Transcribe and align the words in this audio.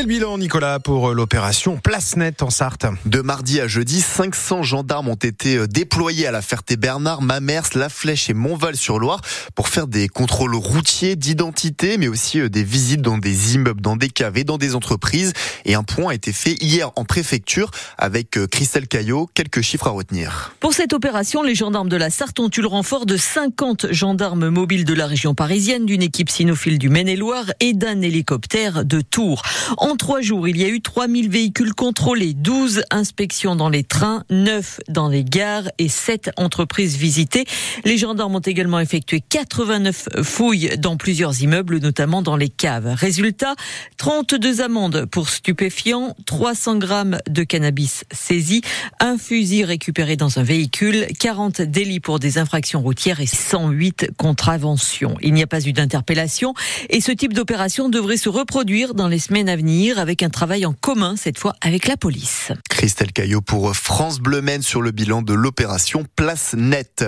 Quel 0.00 0.06
bilan, 0.06 0.38
Nicolas, 0.38 0.80
pour 0.80 1.12
l'opération 1.12 1.76
Place 1.76 2.16
Net 2.16 2.42
en 2.42 2.48
Sarthe 2.48 2.86
De 3.04 3.20
mardi 3.20 3.60
à 3.60 3.68
jeudi, 3.68 4.00
500 4.00 4.62
gendarmes 4.62 5.08
ont 5.08 5.14
été 5.14 5.56
euh, 5.56 5.66
déployés 5.66 6.26
à 6.26 6.30
la 6.30 6.40
Ferté-Bernard, 6.40 7.20
Mamers, 7.20 7.74
La 7.74 7.90
Flèche 7.90 8.30
et 8.30 8.32
Montval-sur-Loire 8.32 9.20
pour 9.54 9.68
faire 9.68 9.86
des 9.86 10.08
contrôles 10.08 10.54
routiers 10.54 11.16
d'identité, 11.16 11.98
mais 11.98 12.08
aussi 12.08 12.40
euh, 12.40 12.48
des 12.48 12.64
visites 12.64 13.02
dans 13.02 13.18
des 13.18 13.56
immeubles, 13.56 13.82
dans 13.82 13.96
des 13.96 14.08
caves 14.08 14.38
et 14.38 14.44
dans 14.44 14.56
des 14.56 14.74
entreprises. 14.74 15.34
Et 15.66 15.74
un 15.74 15.82
point 15.82 16.12
a 16.12 16.14
été 16.14 16.32
fait 16.32 16.56
hier 16.62 16.92
en 16.96 17.04
préfecture 17.04 17.70
avec 17.98 18.38
euh, 18.38 18.46
Christelle 18.46 18.88
Caillot. 18.88 19.28
Quelques 19.34 19.60
chiffres 19.60 19.88
à 19.88 19.90
retenir. 19.90 20.54
Pour 20.60 20.72
cette 20.72 20.94
opération, 20.94 21.42
les 21.42 21.54
gendarmes 21.54 21.90
de 21.90 21.96
la 21.96 22.08
Sarthe 22.08 22.40
ont 22.40 22.48
eu 22.48 22.62
le 22.62 22.68
renfort 22.68 23.04
de 23.04 23.18
50 23.18 23.92
gendarmes 23.92 24.48
mobiles 24.48 24.86
de 24.86 24.94
la 24.94 25.06
région 25.06 25.34
parisienne, 25.34 25.84
d'une 25.84 26.02
équipe 26.02 26.30
cynophile 26.30 26.78
du 26.78 26.88
Maine-et-Loire 26.88 27.52
et 27.60 27.74
d'un 27.74 28.00
hélicoptère 28.00 28.86
de 28.86 29.02
Tours. 29.02 29.42
En 29.76 29.89
trois 29.96 30.20
jours, 30.20 30.46
il 30.46 30.56
y 30.56 30.64
a 30.64 30.68
eu 30.68 30.80
3000 30.80 31.30
véhicules 31.30 31.74
contrôlés, 31.74 32.34
12 32.34 32.82
inspections 32.90 33.56
dans 33.56 33.68
les 33.68 33.82
trains, 33.82 34.24
9 34.30 34.80
dans 34.88 35.08
les 35.08 35.24
gares 35.24 35.68
et 35.78 35.88
7 35.88 36.30
entreprises 36.36 36.96
visitées. 36.96 37.44
Les 37.84 37.96
gendarmes 37.96 38.36
ont 38.36 38.40
également 38.40 38.78
effectué 38.78 39.22
89 39.26 40.08
fouilles 40.22 40.78
dans 40.78 40.96
plusieurs 40.96 41.42
immeubles, 41.42 41.78
notamment 41.78 42.22
dans 42.22 42.36
les 42.36 42.48
caves. 42.48 42.94
Résultat, 42.94 43.54
32 43.96 44.60
amendes 44.60 45.06
pour 45.06 45.28
stupéfiants, 45.28 46.14
300 46.26 46.76
grammes 46.76 47.18
de 47.28 47.42
cannabis 47.42 48.04
saisis, 48.12 48.62
un 49.00 49.16
fusil 49.18 49.64
récupéré 49.64 50.16
dans 50.16 50.38
un 50.38 50.42
véhicule, 50.42 51.06
40 51.18 51.62
délits 51.62 52.00
pour 52.00 52.18
des 52.18 52.38
infractions 52.38 52.82
routières 52.82 53.20
et 53.20 53.26
108 53.26 54.10
contraventions. 54.16 55.16
Il 55.22 55.32
n'y 55.32 55.42
a 55.42 55.46
pas 55.46 55.66
eu 55.66 55.72
d'interpellation 55.72 56.54
et 56.90 57.00
ce 57.00 57.12
type 57.12 57.32
d'opération 57.32 57.88
devrait 57.88 58.16
se 58.16 58.28
reproduire 58.28 58.94
dans 58.94 59.08
les 59.08 59.18
semaines 59.18 59.48
à 59.48 59.56
venir 59.56 59.79
avec 59.88 60.22
un 60.22 60.28
travail 60.28 60.66
en 60.66 60.74
commun, 60.74 61.14
cette 61.16 61.38
fois 61.38 61.54
avec 61.62 61.86
la 61.86 61.96
police. 61.96 62.52
Christelle 62.68 63.12
Caillot 63.12 63.40
pour 63.40 63.74
France 63.74 64.20
Bleu 64.20 64.42
Maine 64.42 64.62
sur 64.62 64.82
le 64.82 64.90
bilan 64.90 65.22
de 65.22 65.32
l'opération 65.32 66.04
Place 66.16 66.54
Nette. 66.54 67.04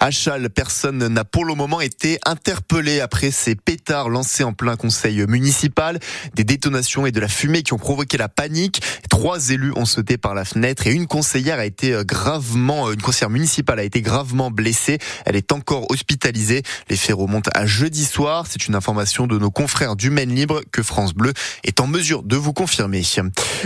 À 0.00 0.08
personne 0.54 1.06
n'a 1.08 1.24
pour 1.24 1.44
le 1.44 1.54
moment 1.54 1.80
été 1.80 2.18
interpellé 2.24 3.00
après 3.00 3.30
ces 3.30 3.54
pétards 3.54 4.08
lancés 4.08 4.42
en 4.42 4.54
plein 4.54 4.76
conseil 4.76 5.26
municipal, 5.26 5.98
des 6.34 6.44
détonations 6.44 7.04
et 7.04 7.12
de 7.12 7.20
la 7.20 7.28
fumée 7.28 7.62
qui 7.62 7.74
ont 7.74 7.78
provoqué 7.78 8.16
la 8.16 8.28
panique. 8.28 8.80
Trois 9.14 9.50
élus 9.50 9.72
ont 9.76 9.84
sauté 9.84 10.18
par 10.18 10.34
la 10.34 10.44
fenêtre 10.44 10.88
et 10.88 10.92
une 10.92 11.06
conseillère 11.06 11.60
a 11.60 11.64
été 11.64 11.94
gravement, 12.04 12.90
une 12.90 13.00
conseillère 13.00 13.30
municipale 13.30 13.78
a 13.78 13.84
été 13.84 14.02
gravement 14.02 14.50
blessée. 14.50 14.98
Elle 15.24 15.36
est 15.36 15.52
encore 15.52 15.88
hospitalisée. 15.88 16.64
Les 16.90 16.96
faits 16.96 17.14
remontent 17.14 17.48
à 17.54 17.64
jeudi 17.64 18.04
soir. 18.06 18.46
C'est 18.50 18.66
une 18.66 18.74
information 18.74 19.28
de 19.28 19.38
nos 19.38 19.52
confrères 19.52 19.94
du 19.94 20.10
Maine 20.10 20.34
Libre 20.34 20.62
que 20.72 20.82
France 20.82 21.14
Bleu 21.14 21.32
est 21.62 21.78
en 21.78 21.86
mesure 21.86 22.24
de 22.24 22.34
vous 22.34 22.52
confirmer. 22.52 23.02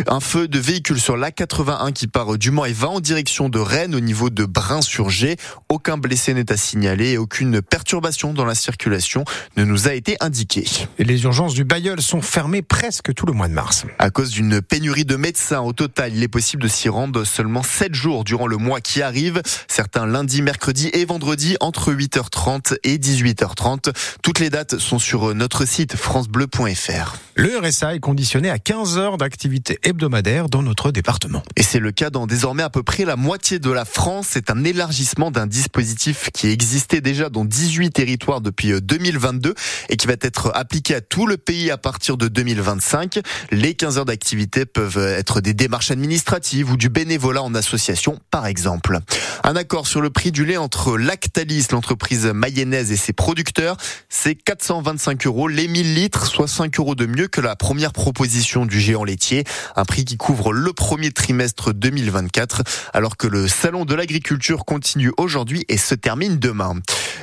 Un 0.07 0.21
feu 0.21 0.49
de 0.49 0.59
véhicule 0.59 1.01
sur 1.01 1.17
l'A81 1.17 1.95
qui 1.95 2.09
part 2.09 2.37
du 2.37 2.51
Mans 2.51 2.67
et 2.67 2.75
va 2.75 2.91
en 2.91 3.01
direction 3.01 3.49
de 3.49 3.59
Rennes 3.59 3.95
au 3.95 4.01
niveau 4.01 4.29
de 4.29 4.45
Brin-sur-Gé. 4.45 5.37
Aucun 5.71 5.97
blessé 5.97 6.35
n'est 6.35 6.53
à 6.53 6.59
signaler 6.59 7.13
et 7.13 7.19
aucune 7.19 7.63
perturbation 7.63 8.35
dans 8.35 8.45
la 8.45 8.55
circulation 8.55 9.25
ne 9.57 9.65
nous 9.65 9.89
a 9.89 9.95
été 9.95 10.19
indiquée. 10.21 10.67
Et 10.99 11.05
les 11.05 11.23
urgences 11.23 11.55
du 11.55 11.65
Bayeul 11.65 12.03
sont 12.03 12.21
fermées 12.21 12.61
presque 12.61 13.15
tout 13.15 13.25
le 13.25 13.33
mois 13.33 13.49
de 13.49 13.55
mars. 13.55 13.87
À 13.99 14.11
cause 14.11 14.29
d'une 14.29 14.61
pénurie 14.61 15.07
de 15.07 15.17
médecins, 15.17 15.38
au 15.63 15.73
total, 15.73 16.15
il 16.15 16.23
est 16.23 16.29
possible 16.29 16.63
de 16.63 16.69
s'y 16.69 16.89
rendre 16.89 17.25
seulement 17.25 17.63
7 17.63 17.95
jours 17.95 18.25
durant 18.25 18.47
le 18.47 18.57
mois 18.57 18.81
qui 18.81 19.03
arrive. 19.03 19.43
Certains 19.69 20.07
lundi, 20.07 20.43
mercredi 20.43 20.91
et 20.93 21.05
vendredi 21.05 21.57
entre 21.61 21.93
8h30 21.93 22.77
et 22.85 22.99
18h30. 22.99 23.95
Toutes 24.23 24.39
les 24.41 24.51
dates 24.51 24.79
sont 24.79 24.99
sur 24.99 25.35
notre 25.35 25.65
site 25.65 25.97
francebleu.fr. 25.97 27.28
Le 27.39 27.57
RSA 27.57 27.95
est 27.95 28.01
conditionné 28.01 28.51
à 28.51 28.59
15 28.59 28.99
heures 28.99 29.17
d'activité 29.17 29.79
hebdomadaire 29.85 30.49
dans 30.49 30.61
notre 30.61 30.91
département. 30.91 31.45
Et 31.55 31.63
c'est 31.63 31.79
le 31.79 31.93
cas 31.93 32.11
dans 32.11 32.27
désormais 32.27 32.65
à 32.65 32.69
peu 32.69 32.83
près 32.83 33.05
la 33.05 33.15
moitié 33.15 33.61
de 33.61 33.71
la 33.71 33.85
France. 33.85 34.27
C'est 34.31 34.51
un 34.51 34.65
élargissement 34.65 35.31
d'un 35.31 35.47
dispositif 35.47 36.31
qui 36.35 36.49
existait 36.49 37.01
déjà 37.01 37.29
dans 37.29 37.45
18 37.45 37.93
territoires 37.93 38.41
depuis 38.41 38.73
2022 38.83 39.55
et 39.89 39.97
qui 39.97 40.09
va 40.09 40.15
être 40.21 40.51
appliqué 40.53 40.97
à 40.97 41.01
tout 41.01 41.29
le 41.29 41.37
pays 41.37 41.71
à 41.71 41.79
partir 41.79 42.17
de 42.17 42.27
2025. 42.27 43.21
Les 43.53 43.75
15 43.75 43.99
heures 43.99 44.05
d'activité 44.05 44.67
peuvent 44.67 44.99
être 44.99 45.41
des 45.41 45.55
démarches 45.55 45.93
administratives 45.93 46.73
ou 46.73 46.77
du 46.77 46.89
bénévolat 46.89 47.45
en 47.45 47.55
association, 47.55 48.19
par 48.33 48.49
exemple. 48.49 48.99
Un 49.45 49.55
accord 49.55 49.87
sur 49.87 50.01
le 50.01 50.11
prix 50.11 50.33
du 50.33 50.45
lait 50.45 50.57
entre 50.57 50.99
Lactalis, 50.99 51.69
l'entreprise 51.71 52.27
mayonnaise 52.27 52.91
et 52.91 52.97
ses 52.97 53.13
producteurs, 53.13 53.77
c'est 54.09 54.35
425 54.35 55.25
euros 55.29 55.47
les 55.47 55.69
1000 55.69 55.95
litres, 55.95 56.27
soit 56.27 56.49
5 56.49 56.77
euros 56.81 56.97
de 56.97 57.07
mieux 57.07 57.28
que 57.29 57.41
la 57.41 57.57
première 57.57 57.93
proposition 57.93 58.67
du 58.67 58.81
géant 58.81 59.05
laitier, 59.05 59.45
un 59.77 59.85
prix 59.85 60.05
qui 60.05 60.17
couvre 60.17 60.53
le 60.53 60.73
premier 60.73 61.13
trimestre 61.13 61.73
2024, 61.73 62.63
alors 62.93 63.17
que 63.17 63.27
le 63.27 63.49
salon 63.49 63.85
de 63.85 63.95
l'agriculture 63.95 64.65
continue 64.65 65.13
aujourd'hui 65.17 65.65
et 65.69 65.77
se 65.77 65.95
termine 65.95 66.39
demain. 66.39 66.75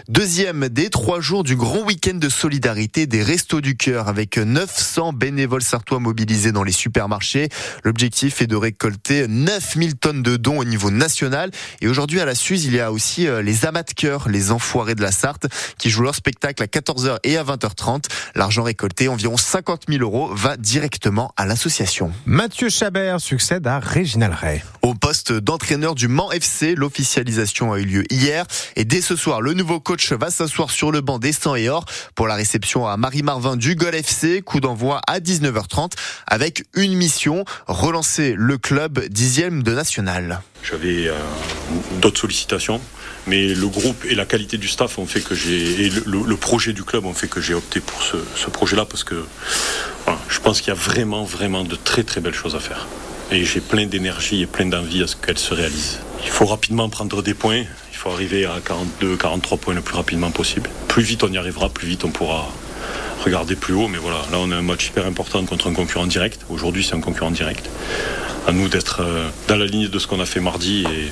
Deuxième 0.07 0.69
des 0.69 0.89
trois 0.89 1.19
jours 1.19 1.43
du 1.43 1.55
grand 1.55 1.81
week-end 1.81 2.15
de 2.15 2.29
solidarité 2.29 3.07
des 3.07 3.23
Restos 3.23 3.61
du 3.61 3.75
Cœur 3.75 4.07
avec 4.07 4.37
900 4.37 5.13
bénévoles 5.13 5.63
sartois 5.63 5.99
mobilisés 5.99 6.51
dans 6.51 6.63
les 6.63 6.71
supermarchés. 6.71 7.49
L'objectif 7.83 8.41
est 8.41 8.47
de 8.47 8.55
récolter 8.55 9.27
9000 9.27 9.95
tonnes 9.95 10.21
de 10.21 10.37
dons 10.37 10.59
au 10.59 10.63
niveau 10.63 10.91
national. 10.91 11.49
Et 11.81 11.87
aujourd'hui 11.87 12.19
à 12.19 12.25
la 12.25 12.35
Suze, 12.35 12.65
il 12.65 12.75
y 12.75 12.79
a 12.79 12.91
aussi 12.91 13.27
euh, 13.27 13.41
les 13.41 13.65
amas 13.65 13.83
de 13.83 13.93
cœur, 13.93 14.29
les 14.29 14.51
enfoirés 14.51 14.95
de 14.95 15.01
la 15.01 15.11
Sarthe, 15.11 15.47
qui 15.79 15.89
jouent 15.89 16.03
leur 16.03 16.15
spectacle 16.15 16.61
à 16.61 16.67
14h 16.67 17.17
et 17.23 17.37
à 17.37 17.43
20h30. 17.43 18.05
L'argent 18.35 18.63
récolté, 18.63 19.07
environ 19.07 19.37
50 19.37 19.83
000 19.89 19.94
euros, 20.01 20.29
va 20.33 20.57
directement 20.57 21.31
à 21.37 21.45
l'association. 21.45 22.11
Mathieu 22.25 22.69
Chabert 22.69 23.19
succède 23.19 23.67
à 23.67 23.79
Réginal 23.79 24.33
Ray. 24.33 24.63
Au 24.81 24.93
poste 24.93 25.31
d'entraîneur 25.33 25.95
du 25.95 26.07
Mans 26.07 26.31
FC, 26.31 26.75
l'officialisation 26.75 27.73
a 27.73 27.79
eu 27.79 27.85
lieu 27.85 28.03
hier. 28.11 28.45
Et 28.75 28.85
dès 28.85 29.01
ce 29.01 29.15
soir, 29.15 29.41
le 29.41 29.53
nouveau 29.53 29.79
coach 29.79 30.11
va 30.11 30.29
s'asseoir 30.29 30.69
sur 30.69 30.91
le 30.91 31.01
banc 31.01 31.19
des 31.19 31.31
100 31.31 31.55
et 31.55 31.69
or 31.69 31.85
pour 32.15 32.27
la 32.27 32.35
réception 32.35 32.87
à 32.87 32.97
Marie-Marvin 32.97 33.55
du 33.55 33.75
Gol 33.75 33.95
FC. 33.95 34.41
Coup 34.41 34.59
d'envoi 34.59 35.01
à 35.07 35.19
19h30 35.19 35.93
avec 36.27 36.65
une 36.75 36.93
mission, 36.93 37.45
relancer 37.67 38.33
le 38.37 38.57
club 38.57 38.99
dixième 39.07 39.63
de 39.63 39.73
national. 39.73 40.41
J'avais 40.69 41.07
euh, 41.07 41.13
d'autres 42.01 42.19
sollicitations, 42.19 42.81
mais 43.27 43.53
le 43.53 43.67
groupe 43.67 44.03
et 44.09 44.15
la 44.15 44.25
qualité 44.25 44.57
du 44.57 44.67
staff 44.67 44.97
ont 44.97 45.05
fait 45.05 45.21
que 45.21 45.35
j'ai 45.35 45.85
et 45.85 45.89
le, 45.89 46.35
projet 46.35 46.73
du 46.73 46.83
club 46.83 47.05
ont 47.05 47.13
fait 47.13 47.27
que 47.27 47.39
j'ai 47.39 47.53
opté 47.53 47.79
pour 47.79 48.01
ce, 48.01 48.49
projet-là 48.49 48.85
parce 48.85 49.03
que 49.03 49.25
je 50.27 50.39
pense 50.39 50.61
qu'il 50.61 50.69
y 50.69 50.71
a 50.71 50.79
vraiment 50.79 51.23
vraiment 51.23 51.63
de 51.63 51.75
très 51.75 52.03
très 52.03 52.19
belles 52.19 52.33
choses 52.33 52.55
à 52.55 52.59
faire. 52.59 52.87
Et 53.31 53.43
j'ai 53.43 53.59
plein 53.59 53.85
d'énergie 53.85 54.41
et 54.41 54.47
plein 54.47 54.65
d'envie 54.65 55.03
à 55.03 55.07
ce 55.07 55.15
qu'elles 55.15 55.37
se 55.37 55.53
réalisent. 55.53 55.99
Il 56.23 56.29
faut 56.29 56.45
rapidement 56.45 56.89
prendre 56.89 57.21
des 57.21 57.33
points. 57.33 57.63
Il 57.91 57.97
faut 57.97 58.09
arriver 58.09 58.45
à 58.45 58.59
42, 58.63 59.17
43 59.17 59.57
points 59.57 59.73
le 59.73 59.81
plus 59.81 59.95
rapidement 59.95 60.31
possible. 60.31 60.69
Plus 60.87 61.03
vite 61.03 61.23
on 61.23 61.31
y 61.31 61.37
arrivera, 61.37 61.69
plus 61.69 61.87
vite 61.87 62.05
on 62.05 62.09
pourra 62.09 62.47
regarder 63.25 63.55
plus 63.55 63.73
haut. 63.73 63.87
Mais 63.87 63.97
voilà, 63.97 64.19
là 64.31 64.37
on 64.39 64.51
a 64.51 64.55
un 64.55 64.61
match 64.61 64.87
hyper 64.87 65.05
important 65.05 65.43
contre 65.45 65.67
un 65.67 65.73
concurrent 65.73 66.07
direct. 66.07 66.45
Aujourd'hui 66.49 66.83
c'est 66.83 66.95
un 66.95 67.01
concurrent 67.01 67.31
direct. 67.31 67.69
À 68.47 68.51
nous 68.51 68.69
d'être 68.69 69.01
dans 69.47 69.55
la 69.55 69.65
ligne 69.65 69.87
de 69.87 69.99
ce 69.99 70.07
qu'on 70.07 70.19
a 70.19 70.25
fait 70.25 70.39
mardi 70.39 70.85
et 70.85 71.11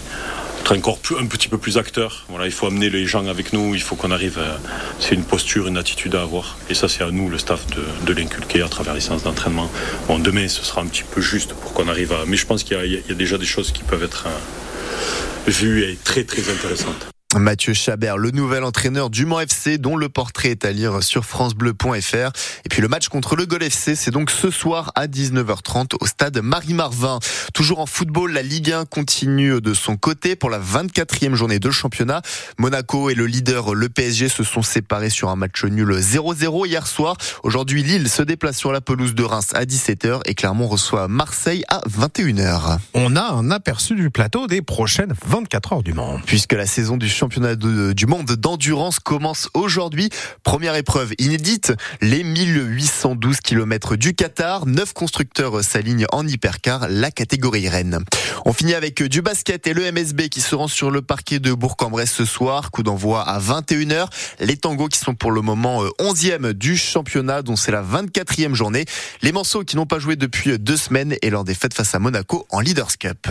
être 0.63 0.77
encore 0.77 0.97
plus, 0.97 1.17
un 1.17 1.25
petit 1.25 1.49
peu 1.49 1.57
plus 1.57 1.77
acteur. 1.77 2.23
Voilà, 2.29 2.45
il 2.45 2.51
faut 2.53 2.67
amener 2.67 2.89
les 2.89 3.05
gens 3.05 3.27
avec 3.27 3.51
nous, 3.51 3.75
il 3.75 3.81
faut 3.81 3.97
qu'on 3.97 4.11
arrive 4.11 4.39
à... 4.39 4.59
C'est 4.99 5.13
une 5.13 5.25
posture, 5.25 5.67
une 5.67 5.77
attitude 5.77 6.15
à 6.15 6.21
avoir. 6.21 6.57
Et 6.69 6.73
ça, 6.73 6.87
c'est 6.87 7.03
à 7.03 7.11
nous, 7.11 7.27
le 7.27 7.37
staff, 7.37 7.65
de, 8.05 8.13
l'inculquer 8.13 8.61
à 8.61 8.69
travers 8.69 8.93
les 8.93 9.01
séances 9.01 9.23
d'entraînement. 9.23 9.69
Bon, 10.07 10.19
demain, 10.19 10.47
ce 10.47 10.63
sera 10.63 10.81
un 10.81 10.87
petit 10.87 11.03
peu 11.03 11.19
juste 11.19 11.53
pour 11.53 11.73
qu'on 11.73 11.89
arrive 11.89 12.13
à... 12.13 12.23
Mais 12.27 12.37
je 12.37 12.45
pense 12.45 12.63
qu'il 12.63 12.77
y, 12.85 13.09
y, 13.09 13.11
a 13.11 13.15
déjà 13.15 13.37
des 13.37 13.45
choses 13.45 13.73
qui 13.73 13.83
peuvent 13.83 14.03
être 14.03 14.27
euh, 14.27 15.51
vues 15.51 15.83
et 15.83 15.97
très, 16.01 16.23
très 16.23 16.49
intéressantes. 16.49 17.12
Mathieu 17.39 17.73
Chabert, 17.73 18.17
le 18.17 18.31
nouvel 18.31 18.63
entraîneur 18.63 19.09
du 19.09 19.25
Mans 19.25 19.39
FC, 19.39 19.77
dont 19.77 19.97
le 19.97 20.09
portrait 20.09 20.49
est 20.49 20.65
à 20.65 20.71
lire 20.71 21.01
sur 21.01 21.25
francebleu.fr. 21.25 22.31
Et 22.65 22.69
puis 22.69 22.81
le 22.81 22.87
match 22.87 23.09
contre 23.09 23.35
le 23.35 23.45
Gol 23.45 23.63
FC, 23.63 23.95
c'est 23.95 24.11
donc 24.11 24.29
ce 24.29 24.51
soir 24.51 24.91
à 24.95 25.07
19h30 25.07 25.95
au 25.99 26.05
stade 26.05 26.39
Marie-Marvin. 26.39 27.19
Toujours 27.53 27.79
en 27.79 27.85
football, 27.85 28.33
la 28.33 28.41
Ligue 28.41 28.71
1 28.71 28.85
continue 28.85 29.61
de 29.61 29.73
son 29.73 29.97
côté 29.97 30.35
pour 30.35 30.49
la 30.49 30.59
24e 30.59 31.33
journée 31.33 31.59
de 31.59 31.71
championnat. 31.71 32.21
Monaco 32.57 33.09
et 33.09 33.15
le 33.15 33.25
leader, 33.25 33.73
le 33.73 33.89
PSG, 33.89 34.29
se 34.29 34.43
sont 34.43 34.61
séparés 34.61 35.09
sur 35.09 35.29
un 35.29 35.35
match 35.35 35.63
nul 35.63 35.91
0-0 35.91 36.67
hier 36.67 36.87
soir. 36.87 37.17
Aujourd'hui, 37.43 37.83
Lille 37.83 38.09
se 38.09 38.21
déplace 38.21 38.57
sur 38.57 38.71
la 38.71 38.81
pelouse 38.81 39.15
de 39.15 39.23
Reims 39.23 39.49
à 39.53 39.65
17h 39.65 40.21
et 40.25 40.35
Clermont 40.35 40.67
reçoit 40.67 41.07
Marseille 41.07 41.63
à 41.67 41.81
21h. 41.89 42.77
On 42.93 43.15
a 43.15 43.31
un 43.31 43.51
aperçu 43.51 43.95
du 43.95 44.09
plateau 44.09 44.47
des 44.47 44.61
prochaines 44.61 45.13
24 45.25 45.73
heures 45.73 45.83
du 45.83 45.93
Mans. 45.93 46.19
Puisque 46.25 46.53
la 46.53 46.65
saison 46.65 46.97
du 46.97 47.09
championnat 47.23 47.55
du 47.55 48.05
monde 48.05 48.33
d'endurance 48.33 48.99
commence 48.99 49.47
aujourd'hui. 49.53 50.09
Première 50.43 50.75
épreuve 50.75 51.13
inédite, 51.19 51.71
les 52.01 52.21
1812 52.21 53.39
km 53.39 53.95
du 53.95 54.13
Qatar. 54.13 54.65
Neuf 54.65 54.91
constructeurs 54.91 55.63
s'alignent 55.63 56.05
en 56.11 56.27
hypercar, 56.27 56.87
la 56.89 57.11
catégorie 57.11 57.69
Rennes. 57.69 57.99
On 58.43 58.51
finit 58.51 58.73
avec 58.73 59.01
du 59.01 59.21
basket 59.21 59.67
et 59.67 59.73
le 59.73 59.89
MSB 59.89 60.23
qui 60.23 60.41
se 60.41 60.53
rend 60.53 60.67
sur 60.67 60.91
le 60.91 61.01
parquet 61.01 61.39
de 61.39 61.53
Bourg-en-Bresse 61.53 62.11
ce 62.11 62.25
soir. 62.25 62.71
Coup 62.71 62.83
d'envoi 62.83 63.21
à 63.21 63.39
21h. 63.39 64.07
Les 64.41 64.57
tangos 64.57 64.89
qui 64.89 64.99
sont 64.99 65.15
pour 65.15 65.31
le 65.31 65.39
moment 65.39 65.81
11e 66.01 66.47
euh, 66.47 66.53
du 66.53 66.75
championnat, 66.75 67.41
dont 67.41 67.55
c'est 67.55 67.71
la 67.71 67.83
24e 67.83 68.53
journée. 68.53 68.83
Les 69.21 69.31
morceaux 69.31 69.63
qui 69.63 69.77
n'ont 69.77 69.85
pas 69.85 69.99
joué 69.99 70.17
depuis 70.17 70.59
deux 70.59 70.75
semaines 70.75 71.15
et 71.21 71.29
leur 71.29 71.45
défaite 71.45 71.73
face 71.73 71.95
à 71.95 71.99
Monaco 71.99 72.45
en 72.49 72.59
Leaders 72.59 72.97
Cup. 72.97 73.29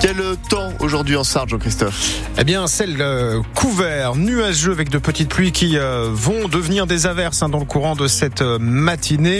Quel 0.00 0.16
temps 0.48 0.72
aujourd'hui 0.78 1.14
en 1.16 1.24
Sarre, 1.24 1.46
Jean-Christophe? 1.46 2.22
Eh 2.38 2.44
bien, 2.44 2.66
celle 2.70 3.02
euh, 3.02 3.42
couvert, 3.54 4.14
nuageux 4.14 4.70
avec 4.70 4.90
de 4.90 4.98
petites 4.98 5.28
pluies 5.28 5.50
qui 5.50 5.76
euh, 5.76 6.08
vont 6.12 6.46
devenir 6.48 6.86
des 6.86 7.06
averses 7.06 7.42
hein, 7.42 7.48
dans 7.48 7.58
le 7.58 7.64
courant 7.64 7.96
de 7.96 8.06
cette 8.06 8.42
matinée. 8.42 9.38